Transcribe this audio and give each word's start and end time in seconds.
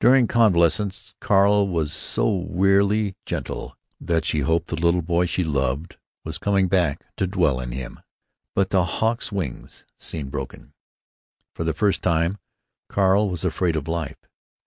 During 0.00 0.28
convalescence 0.28 1.14
Carl 1.20 1.68
was 1.68 1.92
so 1.92 2.26
wearily 2.26 3.16
gentle 3.26 3.76
that 4.00 4.24
she 4.24 4.40
hoped 4.40 4.68
the 4.68 4.76
little 4.76 5.02
boy 5.02 5.26
she 5.26 5.44
loved 5.44 5.98
was 6.24 6.38
coming 6.38 6.68
back 6.68 7.04
to 7.18 7.26
dwell 7.26 7.60
in 7.60 7.70
him. 7.72 8.00
But 8.54 8.70
the 8.70 8.82
Hawk's 8.84 9.30
wings 9.30 9.84
seemed 9.98 10.30
broken. 10.30 10.72
For 11.52 11.64
the 11.64 11.74
first 11.74 12.00
time 12.02 12.38
Carl 12.88 13.28
was 13.28 13.44
afraid 13.44 13.76
of 13.76 13.86
life. 13.86 14.16